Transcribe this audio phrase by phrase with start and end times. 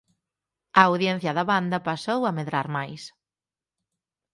[0.79, 3.01] A audiencia da banda pasou a medrar máis.